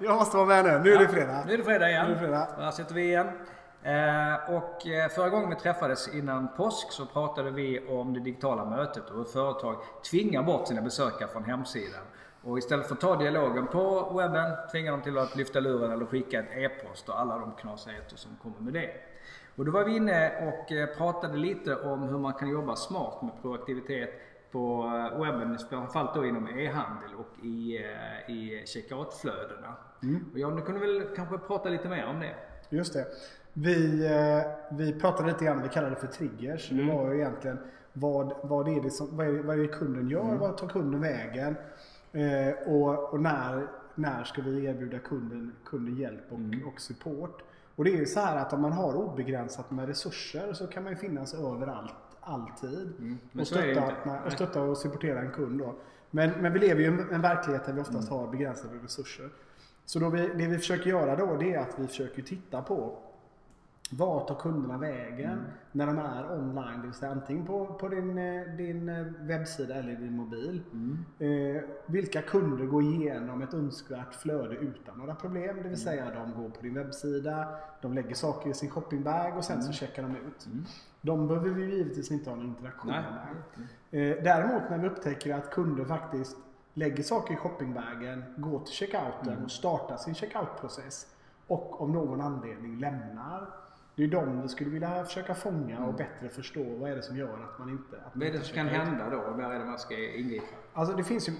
Jag 0.00 0.14
måste 0.14 0.36
vara 0.36 0.46
med 0.46 0.64
nu. 0.64 0.78
Nu 0.78 0.94
är 0.94 0.98
det 0.98 1.08
fredag. 1.08 1.44
Nu 1.46 1.52
är 1.52 1.58
det 1.58 1.64
fredag 1.64 1.90
igen. 1.90 2.06
Nu 2.06 2.10
är 2.10 2.14
det 2.14 2.20
fredag. 2.20 2.48
Här 2.58 2.70
sitter 2.70 2.94
vi 2.94 3.02
igen. 3.02 3.26
Eh, 3.82 4.54
och 4.56 4.86
eh, 4.86 5.08
förra 5.08 5.28
gången 5.28 5.50
vi 5.50 5.56
träffades 5.56 6.14
innan 6.14 6.48
påsk 6.56 6.92
så 6.92 7.06
pratade 7.06 7.50
vi 7.50 7.86
om 7.88 8.14
det 8.14 8.20
digitala 8.20 8.64
mötet 8.64 9.10
och 9.10 9.16
hur 9.16 9.24
företag 9.24 9.76
tvingar 10.10 10.42
bort 10.42 10.68
sina 10.68 10.82
besökare 10.82 11.28
från 11.28 11.44
hemsidan. 11.44 12.00
Och 12.42 12.58
istället 12.58 12.86
för 12.86 12.94
att 12.94 13.00
ta 13.00 13.16
dialogen 13.16 13.66
på 13.66 14.12
webben 14.16 14.52
tvingar 14.72 14.92
de 14.92 15.02
till 15.02 15.18
att 15.18 15.36
lyfta 15.36 15.60
luren 15.60 15.92
eller 15.92 16.06
skicka 16.06 16.38
ett 16.38 16.56
e-post 16.56 17.08
och 17.08 17.20
alla 17.20 17.38
de 17.38 17.52
knasigheter 17.52 18.16
som 18.16 18.36
kommer 18.42 18.60
med 18.60 18.72
det. 18.72 18.90
Och 19.56 19.64
då 19.64 19.72
var 19.72 19.84
vi 19.84 19.96
inne 19.96 20.48
och 20.48 20.72
eh, 20.72 20.86
pratade 20.86 21.36
lite 21.36 21.76
om 21.76 22.02
hur 22.02 22.18
man 22.18 22.32
kan 22.32 22.48
jobba 22.48 22.76
smart 22.76 23.22
med 23.22 23.42
proaktivitet 23.42 24.10
på 24.52 24.84
eh, 24.84 25.20
webben, 25.20 25.58
framförallt 25.70 26.14
då 26.14 26.26
inom 26.26 26.48
e-handel 26.58 27.10
och 27.18 27.44
i, 27.44 27.76
eh, 27.76 28.34
i 28.34 28.62
checkout-flödena. 28.66 29.74
Och 30.32 30.38
John, 30.38 30.56
du 30.56 30.62
kunde 30.62 30.80
väl 30.80 31.02
kanske 31.16 31.38
prata 31.38 31.68
lite 31.68 31.88
mer 31.88 32.06
om 32.06 32.20
det? 32.20 32.34
Just 32.68 32.92
det. 32.92 33.06
Vi, 33.52 34.06
eh, 34.06 34.76
vi 34.76 35.00
pratade 35.00 35.28
lite 35.28 35.44
grann, 35.44 35.62
vi 35.62 35.68
kallade 35.68 35.94
det 35.94 36.00
för 36.00 36.06
triggers. 36.06 36.70
Mm. 36.72 36.86
Det 36.86 36.92
var 36.94 37.12
ju 37.12 37.20
egentligen 37.20 37.58
vad, 37.92 38.32
vad, 38.42 38.68
är 38.68 38.80
det 38.82 38.90
som, 38.90 39.16
vad, 39.16 39.26
är 39.26 39.32
det, 39.32 39.42
vad 39.42 39.58
är 39.58 39.62
det 39.62 39.68
kunden 39.68 40.08
gör? 40.08 40.22
Mm. 40.24 40.38
Vad 40.38 40.56
tar 40.56 40.68
kunden 40.68 41.00
vägen? 41.00 41.56
Eh, 42.12 42.68
och 42.72 43.12
och 43.12 43.20
när, 43.20 43.66
när 43.94 44.24
ska 44.24 44.42
vi 44.42 44.64
erbjuda 44.64 44.98
kunden, 44.98 45.52
kunden 45.64 45.96
hjälp 45.96 46.24
och, 46.28 46.38
Mm. 46.38 46.66
och 46.68 46.80
support? 46.80 47.42
Och 47.76 47.84
det 47.84 47.90
är 47.90 47.96
ju 47.96 48.06
så 48.06 48.20
här 48.20 48.36
att 48.36 48.52
om 48.52 48.62
man 48.62 48.72
har 48.72 48.94
obegränsat 48.94 49.70
med 49.70 49.88
resurser 49.88 50.52
så 50.52 50.66
kan 50.66 50.82
man 50.82 50.92
ju 50.92 50.98
finnas 50.98 51.34
överallt, 51.34 51.94
alltid. 52.28 52.92
Mm. 52.98 53.18
Och 53.40 53.46
stötta, 53.46 53.92
nej, 54.04 54.20
och 54.26 54.32
stötta 54.32 54.62
och 54.62 54.76
supportera 54.78 55.20
en 55.20 55.30
kund 55.30 55.58
då. 55.58 55.74
Men, 56.10 56.30
men 56.30 56.52
vi 56.52 56.58
lever 56.58 56.80
ju 56.80 56.86
i 56.86 56.88
en, 56.88 57.12
en 57.12 57.20
verklighet 57.20 57.64
där 57.66 57.72
vi 57.72 57.80
oftast 57.80 58.10
Mm. 58.10 58.20
har 58.20 58.30
begränsade 58.32 58.74
resurser. 58.84 59.28
Så 59.84 59.98
då 59.98 60.08
vi, 60.10 60.20
det 60.20 60.46
vi 60.46 60.58
försöker 60.58 60.90
göra 60.90 61.16
då 61.16 61.36
det 61.36 61.54
är 61.54 61.58
att 61.58 61.78
vi 61.78 61.86
försöker 61.86 62.22
titta 62.22 62.62
på 62.62 62.98
vart 63.90 64.28
tar 64.28 64.34
kunderna 64.34 64.78
vägen 64.78 65.30
Mm. 65.32 65.44
när 65.72 65.86
de 65.86 65.98
är 65.98 66.32
online? 66.38 66.80
Det 66.80 66.86
vill 66.86 66.94
säga 66.94 67.12
antingen 67.12 67.46
på, 67.46 67.66
på 67.66 67.88
din, 67.88 68.18
eh, 68.18 68.42
din 68.56 68.88
eh, 68.88 69.04
webbsida 69.20 69.74
eller 69.74 69.94
din 69.96 70.16
mobil. 70.16 70.62
Mm. 70.72 71.04
Eh, 71.56 71.62
vilka 71.86 72.22
kunder 72.22 72.64
går 72.66 72.82
igenom 72.82 73.42
ett 73.42 73.54
önskvärt 73.54 74.14
flöde 74.14 74.54
utan 74.56 74.98
några 74.98 75.14
problem? 75.14 75.42
Det 75.44 75.50
Mm. 75.50 75.68
vill 75.68 75.80
säga 75.80 76.04
de 76.14 76.42
går 76.42 76.50
på 76.50 76.62
din 76.62 76.74
webbsida, 76.74 77.48
de 77.82 77.92
lägger 77.92 78.14
saker 78.14 78.50
i 78.50 78.54
sin 78.54 78.70
shoppingbag 78.70 79.36
och 79.36 79.44
sen 79.44 79.62
så 79.62 79.72
checkar 79.72 80.02
de 80.02 80.16
ut. 80.16 80.46
Mm. 80.46 80.64
De 81.00 81.28
behöver 81.28 81.50
vi 81.50 81.76
givetvis 81.76 82.10
inte 82.10 82.30
ha 82.30 82.36
någon 82.36 82.46
interaktion 82.46 82.90
Nej. 82.90 83.02
med. 83.90 84.12
Eh, 84.18 84.22
däremot 84.24 84.70
när 84.70 84.78
vi 84.78 84.88
upptäcker 84.88 85.34
att 85.34 85.50
kunder 85.50 85.84
faktiskt 85.84 86.36
lägger 86.74 87.02
saker 87.02 87.34
i 87.34 87.36
shoppingbagen, 87.36 88.24
går 88.36 88.58
till 88.60 88.74
checkouten 88.74 89.32
Mm. 89.32 89.44
och 89.44 89.50
startar 89.50 89.96
sin 89.96 90.14
checkoutprocess 90.14 91.06
och 91.46 91.80
av 91.82 91.90
någon 91.90 92.20
anledning 92.20 92.78
lämnar. 92.80 93.48
Det 93.98 94.04
är 94.04 94.08
de 94.08 94.42
vi 94.42 94.48
skulle 94.48 94.70
vilja 94.70 95.04
försöka 95.04 95.34
fånga 95.34 95.84
och 95.86 95.94
bättre 95.94 96.28
förstå 96.28 96.76
vad 96.76 96.90
är 96.90 96.96
det 96.96 97.02
som 97.02 97.16
gör 97.16 97.38
att 97.44 97.58
man 97.58 97.70
inte... 97.70 97.96
Att 97.96 98.14
man 98.14 98.22
Mm. 98.22 98.28
Vad 98.28 98.28
är 98.28 98.32
det 98.32 98.44
som 98.44 98.54
kan 98.54 98.68
hända 98.68 99.10
då? 99.10 99.36
Där 99.36 99.50
är 99.50 99.58
det 99.58 99.64
man 99.64 99.78
ska 99.78 99.98
ingripa. 99.98 100.46
Alltså 100.72 100.96
det 100.96 101.04
finns 101.04 101.28
ju, 101.28 101.32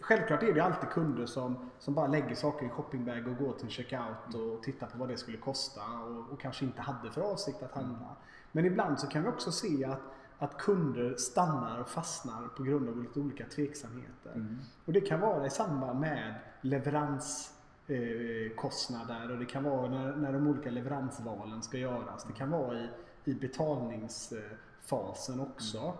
självklart 0.00 0.42
är 0.42 0.52
det 0.52 0.60
alltid 0.60 0.88
kunder 0.88 1.26
som, 1.26 1.70
som 1.78 1.94
bara 1.94 2.06
lägger 2.06 2.34
saker 2.34 2.66
i 2.66 2.68
shoppingbag 2.68 3.28
och 3.28 3.36
går 3.36 3.52
till 3.52 3.68
checkout 3.68 4.34
och 4.34 4.62
tittar 4.62 4.86
på 4.86 4.98
vad 4.98 5.08
det 5.08 5.16
skulle 5.16 5.38
kosta 5.38 5.80
och, 5.80 6.32
och 6.32 6.40
kanske 6.40 6.64
inte 6.64 6.82
hade 6.82 7.10
för 7.10 7.20
avsikt 7.20 7.62
att 7.62 7.72
handla. 7.72 8.16
Men 8.52 8.64
ibland 8.64 9.00
så 9.00 9.06
kan 9.06 9.22
vi 9.22 9.28
också 9.28 9.52
se 9.52 9.84
att, 9.84 10.00
att 10.38 10.58
kunder 10.58 11.14
stannar 11.16 11.80
och 11.80 11.88
fastnar 11.88 12.48
på 12.56 12.62
grund 12.62 12.88
av 12.88 13.02
lite 13.02 13.20
olika 13.20 13.44
tveksamheter. 13.46 14.46
Och 14.84 14.92
det 14.92 15.00
kan 15.00 15.20
vara 15.20 15.46
i 15.46 15.50
samband 15.50 16.00
med 16.00 16.34
leveranskostnader 16.60 17.61
eh, 17.88 18.56
kostnader 18.56 19.30
och 19.32 19.38
det 19.38 19.44
kan 19.44 19.64
vara 19.64 19.90
när, 19.90 20.16
när 20.16 20.32
de 20.32 20.46
olika 20.46 20.70
leveransvalen 20.70 21.62
ska 21.62 21.78
göras. 21.78 22.24
Det 22.24 22.32
kan 22.32 22.50
vara 22.50 22.78
i, 22.78 22.88
i 23.24 23.34
betalningsfasen 23.34 25.40
också. 25.40 25.92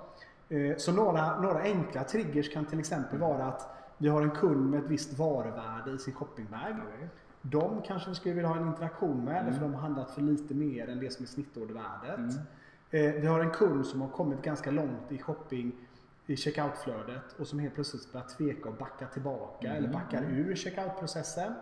Eh, 0.48 0.76
Så 0.76 0.92
några, 0.92 1.40
några 1.40 1.62
enkla 1.62 2.04
triggers 2.04 2.52
kan 2.52 2.64
till 2.64 2.78
exempel 2.78 3.18
vara 3.18 3.44
att 3.46 3.68
vi 3.98 4.08
har 4.08 4.22
en 4.22 4.30
kund 4.30 4.70
med 4.70 4.80
ett 4.84 4.90
visst 4.90 5.18
varuvärde 5.18 5.90
i 5.90 5.98
sin 5.98 6.14
shoppingbag. 6.14 6.76
De 7.42 7.82
kanske 7.82 8.08
vi 8.10 8.14
skulle 8.16 8.34
vilja 8.34 8.48
ha 8.48 8.56
en 8.56 8.68
interaktion 8.68 9.24
med 9.24 9.54
för 9.54 9.60
de 9.62 9.74
har 9.74 9.80
handlat 9.80 10.10
för 10.10 10.22
lite 10.22 10.54
mer 10.54 10.88
än 10.88 11.00
det 11.00 11.12
som 11.12 11.22
är 11.22 11.26
snittordervärdet. 11.28 12.34
Eh, 12.90 13.12
Vi 13.12 13.26
har 13.26 13.40
en 13.40 13.50
kund 13.50 13.86
som 13.86 14.00
har 14.00 14.08
kommit 14.08 14.42
ganska 14.42 14.70
långt 14.70 15.12
i 15.12 15.18
shopping 15.18 15.72
i 16.26 16.36
checkoutflödet 16.36 17.32
och 17.38 17.46
som 17.46 17.58
helt 17.58 17.74
plötsligt 17.74 18.12
börjar 18.12 18.26
tveka 18.26 18.68
och 18.68 18.74
backa 18.74 19.06
tillbaka 19.06 19.72
eller 19.72 19.88
backar 19.88 20.22
ur 20.22 20.54
checkoutprocessen. 20.54 21.52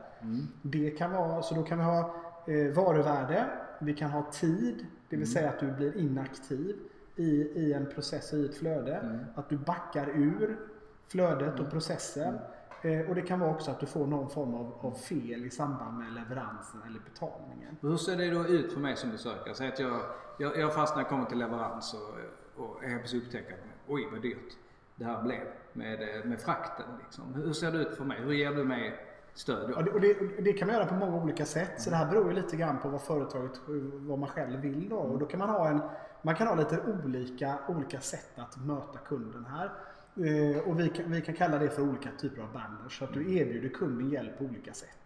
Det 0.63 0.91
kan 0.91 1.13
vara, 1.13 1.43
så 1.43 1.55
då 1.55 1.63
kan 1.63 1.79
vi 1.79 1.85
ha 1.85 2.15
eh, 2.47 2.73
varuvärde, 2.73 3.51
vi 3.81 3.95
kan 3.95 4.11
ha 4.11 4.31
tid, 4.33 4.87
det 5.09 5.17
vill 5.17 5.33
säga 5.33 5.49
att 5.49 5.61
du 5.61 5.73
blir 5.73 5.97
inaktiv 5.97 6.77
i, 7.17 7.31
i 7.41 7.73
en 7.73 7.87
process, 7.87 8.33
i 8.33 8.45
ett 8.45 8.55
flöde. 8.55 9.27
Att 9.35 9.49
du 9.49 9.59
backar 9.59 10.09
ur 10.09 10.59
flödet 11.07 11.61
och 11.61 11.71
processen. 11.71 12.39
Eh, 12.83 13.09
och 13.09 13.15
det 13.15 13.23
kan 13.23 13.41
vara 13.41 13.51
också 13.51 13.71
att 13.71 13.81
du 13.81 13.87
får 13.87 14.07
någon 14.07 14.31
form 14.31 14.55
av, 14.55 14.73
av 14.81 14.93
fel 14.93 15.45
i 15.45 15.51
samband 15.51 15.99
med 15.99 16.13
leveransen 16.13 16.81
eller 16.87 17.01
betalningen. 17.01 17.77
Hur 17.81 17.97
ser 17.97 18.17
det 18.17 18.31
då 18.31 18.47
ut 18.47 18.73
för 18.73 18.81
mig 18.81 18.97
som 18.97 19.11
besökare? 19.11 19.55
Säg 19.55 19.69
att 19.69 19.79
jag, 19.79 20.01
jag, 20.39 20.59
jag 20.59 20.75
fast 20.75 20.95
när 20.95 21.03
jag 21.03 21.11
kommer 21.11 21.25
till 21.25 21.39
leverans 21.39 21.95
och, 21.95 22.19
och 22.61 22.83
helt 22.83 23.01
plötsligt 23.01 23.23
upptäcker 23.23 23.53
att 23.55 23.61
oj 23.87 24.09
vad 24.13 24.23
dyrt 24.23 24.57
det 24.97 25.05
här 25.05 25.23
blev 25.23 25.41
med, 25.73 26.03
eh, 26.03 26.25
med 26.25 26.41
frakten. 26.41 26.87
Liksom. 27.05 27.35
Hur 27.35 27.53
ser 27.53 27.73
det 27.73 27.79
ut 27.79 27.97
för 27.97 28.05
mig? 28.05 28.21
Hur 28.21 28.33
ger 28.33 28.51
du 28.51 28.65
mig 28.65 29.07
stöd 29.35 29.69
det, 29.69 29.75
och 29.75 30.01
det, 30.01 30.19
och 30.21 30.43
det 30.43 30.53
kan 30.53 30.69
man 30.69 30.77
göra 30.77 30.87
på 30.87 30.95
många 30.95 31.23
olika 31.23 31.47
sätt. 31.47 31.83
Så 31.83 31.91
det 31.91 31.97
här 31.97 32.07
beror 32.11 32.29
ju 32.29 32.33
lite 32.33 32.57
grann 32.57 32.79
på 32.79 32.89
vad 32.89 33.03
företaget, 33.03 33.61
vad 33.93 34.19
man 34.19 34.29
själv 34.29 34.61
vill 34.61 34.89
då. 34.89 34.97
Och 34.97 35.19
då 35.19 35.27
kan 35.27 35.39
man 35.39 35.49
ha 35.49 35.69
en, 35.69 35.81
man 36.23 36.35
kan 36.35 36.47
ha 36.47 36.55
lite 36.55 36.81
olika, 36.81 37.59
olika 37.69 38.01
sätt 38.01 38.39
att 38.39 38.67
möta 38.67 38.99
kunden 38.99 39.47
här. 39.47 39.73
Eh, 40.17 40.69
och 40.69 40.81
vi 40.81 40.89
kan, 40.89 41.13
vi 41.13 41.21
kan 41.21 41.35
kalla 41.35 41.59
det 41.59 41.69
för 41.69 41.83
olika 41.83 42.09
typer 42.19 42.43
av 42.43 42.53
banners. 42.53 42.99
Så 42.99 43.05
att 43.05 43.15
du 43.15 43.37
erbjuder 43.37 43.69
kunden 43.69 44.11
hjälp 44.11 44.39
på 44.39 44.45
olika 44.45 44.73
sätt. 44.73 45.00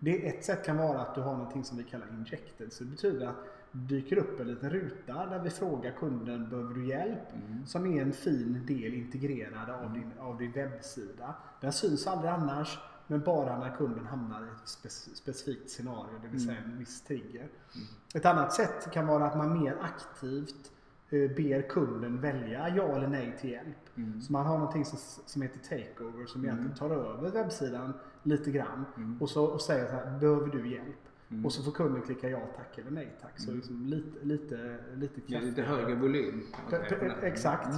Det, 0.00 0.28
ett 0.28 0.44
sätt 0.44 0.64
kan 0.64 0.76
vara 0.76 1.00
att 1.00 1.14
du 1.14 1.20
har 1.20 1.32
någonting 1.36 1.64
som 1.64 1.78
vi 1.78 1.84
kallar 1.84 2.08
injected. 2.12 2.72
Så 2.72 2.84
det 2.84 2.90
betyder 2.90 3.26
att 3.26 3.36
det 3.72 3.78
dyker 3.78 4.18
upp 4.18 4.40
en 4.40 4.46
liten 4.48 4.70
ruta 4.70 5.26
där 5.26 5.38
vi 5.38 5.50
frågar 5.50 5.92
kunden 5.92 6.48
behöver 6.50 6.74
du 6.74 6.86
hjälp? 6.86 7.18
Som 7.66 7.86
är 7.86 8.02
en 8.02 8.12
fin 8.12 8.66
del 8.66 8.94
integrerad 8.94 9.70
av, 9.70 9.92
din, 9.92 10.12
av 10.18 10.38
din 10.38 10.52
webbsida. 10.52 11.34
Den 11.60 11.72
syns 11.72 12.06
aldrig 12.06 12.30
annars. 12.30 12.78
Men 13.10 13.20
bara 13.20 13.58
när 13.58 13.76
kunden 13.76 14.06
hamnar 14.06 14.42
i 14.44 14.48
ett 14.48 14.68
spec- 14.68 15.14
specifikt 15.14 15.70
scenario, 15.70 16.18
det 16.22 16.28
vill 16.28 16.44
säga 16.46 16.58
en 16.64 16.78
viss 16.78 17.02
trigger. 17.02 17.48
Ett 18.14 18.26
annat 18.26 18.52
sätt 18.52 18.90
kan 18.92 19.06
vara 19.06 19.26
att 19.26 19.36
man 19.36 19.62
mer 19.62 19.76
aktivt 19.82 20.72
ber 21.10 21.68
kunden 21.68 22.20
välja 22.20 22.68
ja 22.68 22.96
eller 22.96 23.08
nej 23.08 23.36
till 23.40 23.50
hjälp. 23.50 23.90
Så 24.22 24.32
man 24.32 24.46
har 24.46 24.58
någonting 24.58 24.84
som, 24.84 24.98
som 25.26 25.42
heter 25.42 25.58
takeover 25.58 26.26
som 26.26 26.44
egentligen 26.44 26.76
tar 26.76 26.90
över 26.90 27.30
webbsidan 27.30 27.92
lite 28.22 28.50
grann 28.50 28.84
och, 29.20 29.30
så, 29.30 29.44
och 29.44 29.60
säger 29.60 29.86
så 29.86 29.92
här, 29.92 30.18
behöver 30.18 30.46
du 30.46 30.70
hjälp? 30.70 30.96
Och 31.44 31.52
så 31.52 31.62
får 31.62 31.72
kunden 31.72 32.02
klicka 32.02 32.28
ja 32.28 32.40
tack 32.56 32.78
eller 32.78 32.90
nej 32.90 33.16
tack. 33.20 33.40
Så 33.40 33.52
liksom 33.52 33.86
lite, 33.86 34.24
lite, 34.24 34.78
lite 34.94 34.94
är 34.94 34.96
lite 34.96 35.20
kraftigare. 35.20 35.68
högre 35.68 35.94
volym. 35.94 36.42
Exakt. 37.22 37.74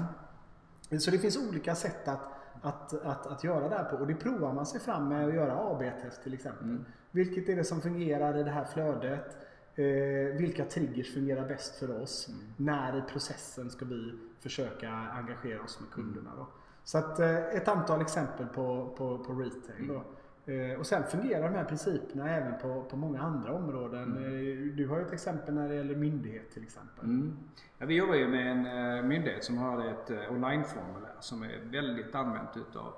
Så 1.01 1.11
det 1.11 1.19
finns 1.19 1.49
olika 1.49 1.75
sätt 1.75 2.09
att, 2.09 2.23
att, 2.63 3.05
att, 3.05 3.27
att 3.27 3.45
göra 3.45 3.69
det 3.69 3.77
här 3.77 3.85
på 3.85 3.97
och 3.97 4.07
det 4.07 4.15
provar 4.15 4.53
man 4.53 4.67
sig 4.67 4.81
fram 4.81 5.09
med 5.09 5.29
att 5.29 5.35
göra 5.35 5.53
AB-test 5.53 6.23
till 6.23 6.35
exempel. 6.35 6.79
Vilket 7.11 7.49
är 7.49 7.57
det 7.57 7.65
som 7.65 7.81
fungerar 7.81 8.39
i 8.39 8.43
det 8.43 8.51
här 8.51 8.65
flödet? 8.65 9.37
Eh, 9.81 10.37
vilka 10.37 10.65
triggers 10.65 11.15
fungerar 11.15 11.49
bäst 11.49 11.75
för 11.77 12.03
oss? 12.03 12.29
När 12.57 12.99
i 12.99 13.03
processen 13.03 13.71
ska 13.71 13.85
vi 13.85 14.13
försöka 14.41 14.89
engagera 14.91 15.63
oss 15.63 15.81
med 15.81 15.91
kunderna? 15.91 16.31
Då? 16.37 16.47
Så 16.85 16.99
att, 16.99 17.19
eh, 17.19 17.37
ett 17.39 17.69
antal 17.69 18.01
exempel 18.01 18.47
på, 18.47 18.95
på, 18.97 19.19
på 19.19 19.33
retail. 19.33 19.89
Då. 19.89 20.05
Eh, 20.53 20.79
och 20.79 20.87
sen 20.87 21.05
fungerar 21.05 21.49
de 21.49 21.55
här 21.55 21.65
principerna 21.65 22.31
även 22.31 22.59
på, 22.61 22.83
på 22.83 22.97
många 22.97 23.21
andra 23.21 23.53
områden. 23.53 24.17
Eh, 24.17 24.75
Du 24.77 24.87
har 24.89 24.97
ju 24.99 25.03
ett 25.07 25.13
exempel 25.13 25.55
när 25.55 25.69
det 25.69 25.75
gäller 25.75 25.97
myndighet 25.97 26.51
till 26.51 26.63
exempel. 26.63 27.05
Mm. 27.05 27.37
Ja, 27.79 27.87
vi 27.87 27.95
jobbar 27.95 28.15
ju 28.15 28.29
med 28.29 28.51
en 28.51 28.67
eh, 28.67 29.03
myndighet 29.05 29.45
som 29.45 29.59
har 29.59 29.85
ett 29.87 30.11
eh, 30.11 30.33
onlineformulär 30.33 31.17
som 31.21 31.43
är 31.43 31.61
väldigt 31.65 32.15
använt 32.15 32.57
utav 32.57 32.93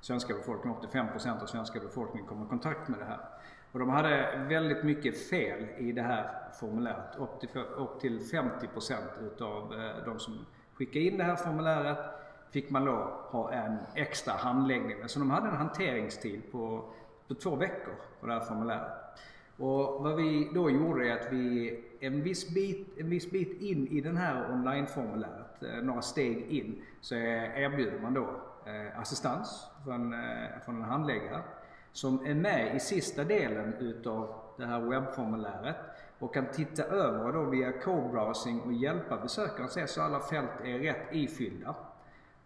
svenska 0.00 0.34
befolkningen. 0.34 0.78
85% 0.92 1.42
av 1.42 1.46
svenska 1.46 1.80
befolkningen 1.80 2.26
kommer 2.28 2.46
i 2.46 2.48
kontakt 2.48 2.88
med 2.88 2.98
det 2.98 3.04
här. 3.04 3.20
Och 3.72 3.78
de 3.78 3.88
hade 3.88 4.44
väldigt 4.48 4.84
mycket 4.84 5.28
fel 5.28 5.66
i 5.78 5.92
det 5.92 6.02
här 6.02 6.30
formuläret. 6.60 7.16
Upp 7.18 7.40
till, 7.40 7.48
upp 7.76 8.00
till 8.00 8.18
50% 8.18 8.94
utav 9.26 9.74
eh, 9.74 10.04
de 10.04 10.18
som 10.18 10.46
skickade 10.74 11.04
in 11.04 11.18
det 11.18 11.24
här 11.24 11.36
formuläret 11.36 11.98
fick 12.50 12.70
man 12.70 12.84
då 12.84 13.20
ha 13.30 13.52
en 13.52 13.76
extra 13.94 14.32
handläggning. 14.32 14.96
Så 15.06 15.18
de 15.18 15.30
hade 15.30 15.48
en 15.48 15.56
hanteringstid 15.56 16.42
på, 16.52 16.84
på 17.28 17.34
två 17.34 17.56
veckor 17.56 17.94
på 18.20 18.26
det 18.26 18.32
här 18.32 18.40
formuläret. 18.40 18.92
Och 19.56 20.02
vad 20.04 20.16
vi 20.16 20.50
då 20.54 20.70
gjorde 20.70 21.08
är 21.08 21.12
att 21.12 21.32
vi 21.32 21.78
en 22.00 22.22
viss 22.22 22.54
bit, 22.54 22.98
en 22.98 23.10
viss 23.10 23.30
bit 23.30 23.60
in 23.60 23.88
i 23.88 24.00
den 24.00 24.16
här 24.16 24.52
onlineformuläret, 24.52 25.62
eh, 25.62 25.82
några 25.82 26.02
steg 26.02 26.46
in, 26.46 26.82
så 27.00 27.14
erbjuder 27.14 27.98
man 27.98 28.14
då 28.14 28.40
eh, 28.66 29.00
assistans 29.00 29.66
från, 29.84 30.12
eh, 30.12 30.60
från 30.64 30.76
en 30.76 30.82
handläggare 30.82 31.42
som 31.92 32.26
är 32.26 32.34
med 32.34 32.76
i 32.76 32.80
sista 32.80 33.24
delen 33.24 33.74
utav 33.74 34.34
det 34.56 34.66
här 34.66 34.80
webbformuläret 34.80 35.76
och 36.18 36.34
kan 36.34 36.46
titta 36.46 36.82
över 36.82 37.32
då 37.32 37.42
via 37.42 37.72
co-browsing 37.72 38.60
och 38.60 38.72
hjälpa 38.72 39.16
besökaren 39.16 39.64
att 39.64 39.72
se 39.72 39.86
så 39.86 40.02
alla 40.02 40.20
fält 40.20 40.60
är 40.64 40.78
rätt 40.78 41.06
ifyllda. 41.12 41.74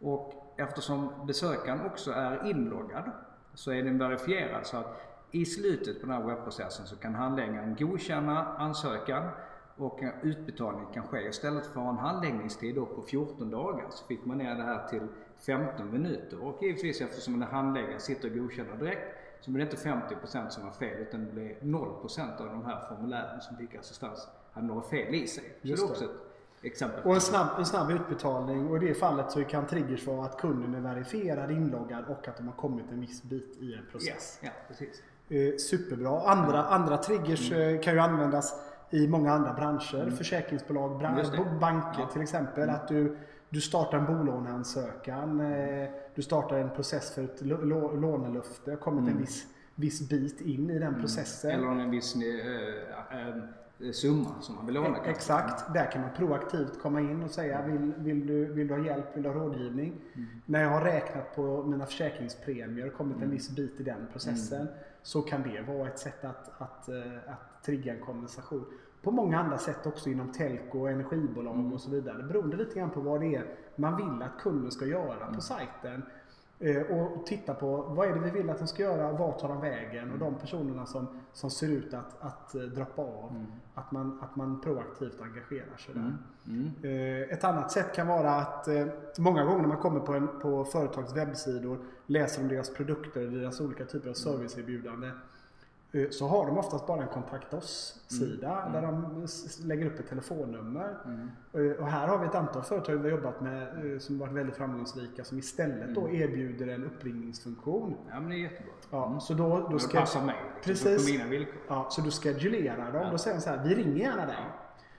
Och 0.01 0.55
eftersom 0.57 1.27
besökaren 1.27 1.87
också 1.87 2.13
är 2.13 2.51
inloggad 2.51 3.11
så 3.55 3.71
är 3.73 3.83
den 3.83 3.99
verifierad 3.99 4.67
så 4.67 4.77
att 4.77 5.01
i 5.31 5.45
slutet 5.45 6.01
på 6.01 6.07
den 6.07 6.17
här 6.17 6.27
webbprocessen 6.27 6.87
så 6.87 6.97
kan 6.97 7.15
handläggaren 7.15 7.77
godkänna 7.79 8.45
ansökan 8.45 9.29
och 9.77 10.01
utbetalning 10.23 10.87
kan 10.95 11.03
ske. 11.03 11.29
Istället 11.29 11.67
för 11.67 11.81
en 11.81 11.97
handläggningstid 11.97 12.75
då 12.75 12.87
på 12.87 13.03
14 13.03 13.51
dagar 13.51 13.87
så 13.91 14.07
fick 14.07 14.25
man 14.25 14.39
ner 14.39 14.55
det 14.55 14.63
här 14.63 14.89
till 14.89 15.07
15 15.39 15.91
minuter. 15.91 16.43
Och 16.43 16.63
givetvis 16.63 17.01
eftersom 17.01 17.35
en 17.35 17.43
handläggare 17.43 17.99
sitter 17.99 18.31
och 18.31 18.37
godkänner 18.37 18.77
direkt 18.77 19.19
så 19.45 19.51
blir 19.51 19.65
det 19.67 19.71
inte 19.73 19.89
50% 20.17 20.49
som 20.49 20.65
var 20.65 20.73
fel 20.73 20.99
utan 20.99 21.25
det 21.25 21.33
blir 21.33 21.55
0% 21.61 22.41
av 22.41 22.47
de 22.47 22.65
här 22.65 22.85
formulären 22.89 23.41
som 23.41 23.57
fick 23.57 23.75
assistans 23.75 24.29
hade 24.53 24.67
några 24.67 24.83
fel 24.83 25.15
i 25.15 25.27
sig. 25.27 25.45
Så 25.63 25.69
Just 25.69 25.83
det 25.83 25.87
är 25.89 25.91
också 25.91 26.05
ett 26.05 26.11
exempel. 26.63 27.03
Och 27.05 27.15
en 27.15 27.21
snabb, 27.21 27.47
en 27.59 27.67
snabb 27.67 27.91
utbetalning 27.91 28.69
och 28.71 28.83
i 28.83 28.89
det 28.89 28.95
fallet 28.95 29.31
så 29.31 29.45
kan 29.45 29.67
triggers 29.67 30.07
vara 30.07 30.25
att 30.27 30.41
kunden 30.41 30.75
är 30.75 30.81
verifierad, 30.95 31.51
inloggad 31.51 32.05
och 32.09 32.29
att 32.29 32.37
de 32.37 32.47
har 32.49 32.55
kommit 32.55 32.85
en 32.93 33.01
viss 33.01 33.23
bit 33.23 33.57
i 33.61 33.75
en 33.75 33.87
process. 33.93 34.09
Yes, 34.09 34.39
ja, 34.43 34.51
precis. 34.69 35.03
Eh, 35.29 35.57
superbra. 35.59 36.21
Andra, 36.31 36.65
andra 36.65 36.97
triggers 36.97 37.53
Mm. 37.53 37.75
eh, 37.77 37.81
kan 37.81 37.95
ju 37.95 38.01
användas 38.01 38.55
i 38.91 39.09
många 39.09 39.33
andra 39.33 39.53
branscher. 39.53 40.11
Försäkringsbolag, 40.11 41.01
bran- 41.01 41.19
Just 41.19 41.33
det. 41.33 41.45
banker 41.61 41.89
Ja. 41.93 42.01
Mm. 42.03 42.13
till 42.13 42.23
exempel. 42.23 42.71
Att 42.71 42.89
du, 42.89 43.17
du 43.53 43.61
startar 43.61 43.99
en 43.99 44.07
bolåneansökan. 44.07 45.41
Eh, 45.41 45.89
du 46.15 46.23
startar 46.23 46.59
en 46.59 46.71
process 46.71 47.15
för 47.15 47.25
ett 47.25 47.41
lånelöfte. 47.43 48.71
Har 48.71 48.79
kommit 48.79 49.11
en 49.11 49.19
viss, 49.19 49.47
viss 49.75 50.09
bit 50.09 50.41
in 50.41 50.71
i 50.71 50.79
den 50.79 51.01
processen. 51.01 51.51
Mm. 51.51 51.71
Eller 51.71 51.83
en 51.83 51.91
viss 51.91 52.17
eh, 52.17 53.21
eh, 53.21 53.93
summa 53.93 54.35
som 54.41 54.55
man 54.55 54.67
vill 54.67 54.75
låna. 54.75 54.95
kanske. 54.95 55.11
Exakt. 55.11 55.75
Där 55.75 55.91
kan 55.91 56.03
man 56.03 56.11
proaktivt 56.17 56.81
komma 56.83 57.01
in 57.01 57.23
och 57.23 57.31
säga 57.31 57.63
vill, 57.63 57.93
vill, 57.97 58.27
du, 58.27 58.45
vill 58.45 58.69
du 58.69 58.75
ha 58.75 58.85
hjälp, 58.85 59.17
vill 59.17 59.23
du 59.23 59.29
ha 59.29 59.37
rådgivning? 59.37 60.01
När 60.47 60.63
jag 60.63 60.71
har 60.71 60.85
räknat 60.85 61.37
på 61.37 61.63
mina 61.63 61.87
försäkringspremier 61.87 62.87
och 62.87 62.95
kommit 62.95 63.23
en 63.23 63.31
viss 63.31 63.51
bit 63.51 63.81
i 63.81 63.83
den 63.83 64.07
processen 64.13 64.69
så 65.03 65.23
kan 65.23 65.43
det 65.43 65.63
vara 65.63 65.89
ett 65.89 65.99
sätt 65.99 66.25
att, 66.25 66.61
att, 66.61 66.89
eh, 66.89 67.33
att 67.33 67.63
trigga 67.65 67.95
en 67.95 68.01
konversation. 68.01 68.65
På 69.03 69.11
många 69.11 69.39
andra 69.41 69.59
sätt 69.59 69.87
också 69.87 70.11
inom 70.11 70.33
telco, 70.33 70.87
energibolag 70.87 71.73
och 71.73 71.81
så 71.81 71.91
vidare. 71.91 72.23
Beroende 72.23 72.57
lite 72.57 72.79
grann 72.79 72.91
på 72.91 73.01
vad 73.01 73.21
det 73.21 73.35
är 73.35 73.45
man 73.77 73.97
vill 73.97 74.23
att 74.23 74.43
kunden 74.43 74.71
ska 74.71 74.87
göra 74.87 75.27
på 75.35 75.41
sajten. 75.41 76.03
Eh, 76.59 76.83
Och 76.83 77.27
titta 77.27 77.55
på 77.55 77.77
vad 77.83 78.09
är 78.09 78.15
det 78.15 78.21
vi 78.21 78.31
vill 78.31 78.51
att 78.51 78.59
den 78.59 78.69
ska 78.69 78.83
göra, 78.83 79.13
vart 79.13 79.39
tar 79.39 79.49
de 79.49 79.61
vägen 79.61 80.13
och 80.13 80.19
de 80.19 80.35
personerna 80.35 80.87
som, 80.87 81.07
som 81.33 81.51
ser 81.51 81.69
ut 81.69 81.95
att, 81.95 82.23
att 82.23 82.55
eh, 82.55 82.61
droppa 82.63 83.03
av. 83.03 83.47
Att, 83.75 83.93
man, 83.93 84.19
att 84.23 84.37
man 84.37 84.61
proaktivt 84.61 85.21
engagerar 85.21 85.77
sig 85.77 85.95
där. 85.95 86.17
Eh, 87.23 87.33
Ett 87.33 87.45
annat 87.45 87.71
sätt 87.73 87.95
kan 87.95 88.07
vara 88.07 88.31
att 88.31 88.69
många 89.19 89.45
gånger 89.45 89.61
när 89.61 89.69
man 89.69 89.77
kommer 89.79 90.01
på, 90.01 90.13
en, 90.13 90.29
på 90.41 90.65
företags 90.65 91.17
webbsidor, 91.17 91.79
läser 92.07 92.43
om 92.43 92.49
deras 92.49 92.75
produkter, 92.75 93.21
deras 93.27 93.61
olika 93.61 93.85
typer 93.85 94.11
av 94.11 94.15
serviceerbjudande. 94.15 95.11
Eh, 95.93 96.11
Så 96.11 96.27
har 96.29 96.47
de 96.47 96.59
oftast 96.59 96.87
bara 96.87 97.03
en 97.03 97.09
kontakt 97.09 97.55
oss-sida 97.55 98.69
där 98.73 98.83
de 98.83 99.23
s- 99.25 99.59
lägger 99.65 99.87
upp 99.87 99.99
ett 99.99 100.09
telefonnummer. 100.09 100.97
Eh, 101.53 101.61
Och 101.83 101.87
här 101.89 102.09
har 102.09 102.19
vi 102.19 102.27
ett 102.27 102.35
antal 102.35 102.63
företag 102.63 102.93
vi 102.97 103.11
har 103.11 103.19
jobbat 103.19 103.41
med 103.41 103.93
eh, 103.93 103.99
som 103.99 104.19
varit 104.19 104.33
väldigt 104.33 104.57
framgångsrika 104.57 105.25
som 105.25 105.39
istället 105.39 105.95
då 105.95 106.11
erbjuder 106.11 106.67
en 106.67 106.85
uppringningsfunktion. 106.85 107.95
Ja 108.11 108.21
men 108.21 108.31
det 108.31 108.37
är 108.37 108.39
jättebra. 108.39 108.73
Ja, 108.91 109.21
Så 109.21 109.35
då, 109.35 109.49
då 109.59 109.69
Det 109.69 109.79
ska, 109.81 110.01
passar 110.01 110.25
mig. 110.25 110.37
Liksom, 110.65 110.87
Precis. 110.89 111.07
På 111.07 111.13
mina 111.19 111.31
villkor. 111.31 111.55
Ja, 111.69 111.87
så 111.91 112.01
du 112.01 112.11
schedulerar 112.11 112.93
dem. 112.93 113.11
Då 113.11 113.19
säger 113.19 113.37
de 113.37 113.43
så 113.43 113.51
här, 113.51 113.65
vi 113.65 113.75
ringer 113.75 113.97
gärna 113.97 114.27
dig. 114.27 114.37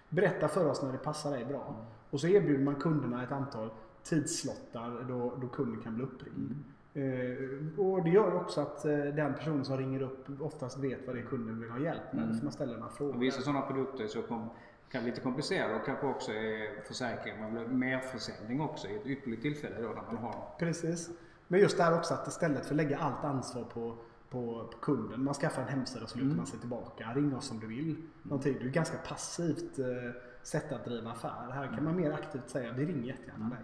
Berätta 0.10 0.48
för 0.48 0.66
oss 0.70 0.82
när 0.84 0.92
det 0.92 0.98
passar 0.98 1.32
dig 1.32 1.46
bra. 1.46 1.76
Och 2.10 2.20
så 2.20 2.28
erbjuder 2.28 2.64
man 2.64 2.76
kunderna 2.76 3.24
ett 3.24 3.32
antal 3.32 3.70
tidslottar 4.04 5.06
då, 5.08 5.34
då 5.42 5.48
kunden 5.48 5.82
kan 5.82 5.96
bli 5.96 6.04
uppringd. 6.04 6.56
Eh, 6.94 7.80
och 7.80 8.04
det 8.04 8.10
gör 8.10 8.36
också 8.36 8.62
att 8.62 8.86
eh, 8.86 8.98
den 8.98 9.34
personen 9.34 9.66
som 9.66 9.78
ringer 9.78 10.02
upp 10.02 10.42
oftast 10.42 10.80
vet 10.80 11.08
vad 11.08 11.16
det 11.16 11.22
är 11.22 11.26
kunden 11.26 11.60
vill 11.60 11.70
ha 11.70 11.80
hjälp 11.80 12.14
med. 12.14 12.36
För 12.36 12.44
man 12.44 12.52
ställer 12.52 12.78
några 12.78 12.90
frågor. 12.90 13.16
Och 13.16 13.22
vissa 13.22 13.42
sådana 13.42 13.62
produkter 13.62 14.08
så 14.08 14.22
kom, 14.22 14.50
kan 14.92 15.04
bli 15.04 15.12
lite 15.12 15.22
komplicerade 15.22 15.76
och 15.76 15.86
kanske 15.86 16.08
också 16.08 16.32
är 16.32 16.84
försäkring. 16.88 17.40
Man 17.40 17.54
vill 17.54 17.64
ha 17.64 17.74
merförsäljning 17.74 18.62
också 18.62 18.88
i 18.88 18.96
ett 18.96 19.08
ypperligt 19.08 19.42
tillfälle 19.42 19.76
då 19.82 19.88
när 19.88 20.04
man 20.04 20.18
har 20.18 20.36
Precis. 20.60 21.10
Men 21.48 21.60
just 21.60 21.78
det 21.78 21.84
här 21.84 21.98
också 21.98 22.14
att 22.14 22.28
istället 22.28 22.66
för 22.66 22.74
att 22.74 22.78
lägga 22.78 22.98
allt 22.98 23.24
ansvar 23.24 23.64
på, 23.64 23.98
på, 24.30 24.70
på 24.72 24.78
kunden. 24.82 25.24
Man 25.24 25.34
skaffar 25.34 25.62
en 25.62 25.68
hemsida 25.68 26.04
och 26.04 26.10
så 26.10 26.18
lutar 26.18 26.38
man 26.38 26.46
sig 26.46 26.60
tillbaka. 26.60 27.14
Ring 27.16 27.36
oss 27.36 27.52
om 27.52 27.60
du 27.60 27.68
vill. 27.68 27.96
Någonting. 28.24 28.54
Det 28.54 28.64
är 28.64 28.68
ett 28.68 28.74
ganska 28.74 28.98
passivt 28.98 29.80
eh, 29.80 29.86
sätt 30.44 30.72
att 30.72 30.86
driva 30.86 31.12
affär. 31.12 31.52
Här 31.54 31.68
kan 31.68 31.84
man 31.84 31.96
mer 31.96 32.12
aktivt 32.12 32.50
säga 32.50 32.74
vi 32.74 32.86
ringer 32.86 33.08
jättegärna 33.08 33.50
dig. 33.50 33.60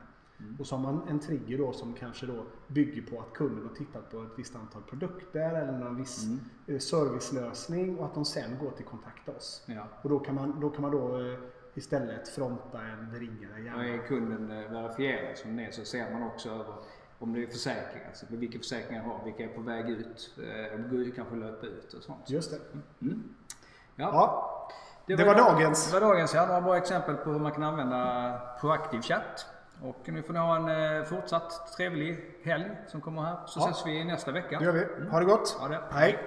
Och 0.60 0.68
så 0.68 0.76
har 0.76 0.84
man 0.84 1.08
en 1.10 1.20
trigger 1.20 1.58
då 1.58 1.74
som 1.74 1.94
kanske 1.94 2.26
då 2.26 2.46
bygger 2.68 3.02
på 3.02 3.20
att 3.22 3.34
kunden 3.34 3.68
har 3.68 3.76
tittat 3.76 4.12
på 4.12 4.24
ett 4.24 4.32
visst 4.36 4.56
antal 4.56 4.82
produkter 4.82 5.54
eller 5.54 5.72
någon 5.72 5.96
viss 5.98 6.26
eh, 6.68 6.80
servicelösning 6.80 7.98
och 7.98 8.06
att 8.06 8.14
de 8.14 8.26
sen 8.26 8.58
går 8.62 8.72
till 8.72 8.86
kontakta 8.86 9.32
oss. 9.32 9.64
Ja. 9.66 9.88
Och 10.02 10.10
då 10.10 10.20
kan 10.20 10.36
man 10.36 10.60
då, 10.60 10.70
kan 10.70 10.82
man 10.82 10.92
då 10.92 11.20
eh, 11.20 11.38
istället 11.74 12.30
fronta 12.30 12.82
en 12.82 13.12
Och 13.12 13.60
gärna. 13.60 13.88
är 13.88 13.98
kunden 14.08 14.52
eh, 14.52 14.72
verifierad 14.72 15.38
som 15.38 15.56
den 15.56 15.66
är 15.66 15.72
så 15.72 15.86
ser 15.86 16.12
man 16.12 16.24
också 16.24 16.50
över 16.50 16.74
om 17.20 17.34
det 17.34 17.44
är 17.44 17.48
försäkringar, 17.48 18.08
alltså 18.08 18.26
vilka 18.30 18.58
försäkringar 18.58 19.04
har, 19.04 19.26
vilka 19.26 19.44
är 19.44 19.48
på 19.48 19.62
väg 19.62 19.90
ut, 19.90 20.38
eh, 20.38 20.80
kanske 21.12 21.36
löpa 21.36 21.66
ut 21.66 21.94
och 21.94 22.04
sånt. 22.04 22.30
Just 22.30 22.52
det. 22.52 22.58
Ja. 23.96 24.70
Ja, 25.06 25.16
det 25.18 25.26
var 25.26 25.36
dagens. 25.36 25.92
Det 25.92 26.00
var 26.00 26.08
dagens, 26.14 26.34
ja. 26.34 26.46
Några 26.46 26.62
bra 26.62 26.78
exempel 26.78 27.16
på 27.16 27.30
hur 27.32 27.40
man 27.40 27.52
kan 27.52 27.64
använda 27.64 28.42
proaktiv 28.62 29.02
chatt. 29.02 29.46
Och 29.84 30.10
nu 30.10 30.24
får 30.24 30.34
ni 30.34 30.40
ha 30.40 30.56
en 30.56 30.98
eh, 30.98 31.04
fortsatt 31.04 31.74
trevlig 31.78 32.20
helg 32.44 32.66
som 32.88 33.02
kommer 33.02 33.22
här. 33.22 33.38
Så 33.46 33.60
Ja. 33.60 33.70
ses 33.70 33.86
vi 33.88 34.04
nästa 34.04 34.32
vecka. 34.32 34.60
det 34.60 34.66
gör 34.66 34.74
vi. 34.74 35.10
Ha 35.10 35.20
det 35.20 35.26
gott. 35.26 35.50
Ha 35.60 35.68
det. 35.68 35.80
Hej. 35.92 36.18